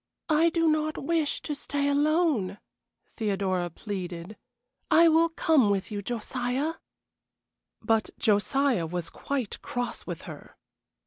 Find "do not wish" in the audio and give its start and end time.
0.49-1.43